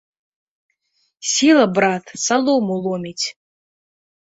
Сіла, 1.33 1.65
брат, 1.77 2.05
салому 2.25 2.83
ломіць! 2.85 3.27